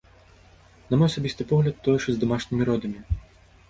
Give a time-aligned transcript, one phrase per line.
[0.93, 2.99] На мой асабісты погляд, тое ж і з дамашнімі родамі.